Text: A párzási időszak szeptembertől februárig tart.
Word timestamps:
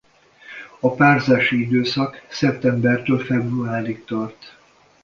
A 0.79 0.91
párzási 0.95 1.61
időszak 1.61 2.25
szeptembertől 2.27 3.19
februárig 3.19 4.05
tart. 4.05 4.57